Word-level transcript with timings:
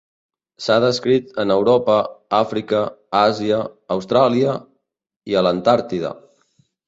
S'ha 0.67 0.77
descrit 0.83 1.27
en 1.43 1.53
Europa, 1.55 1.97
Àfrica, 2.37 2.79
Àsia, 3.19 3.59
Austràlia 3.97 4.55
i 5.33 5.37
a 5.43 5.47
l'Antàrtida. 5.49 6.15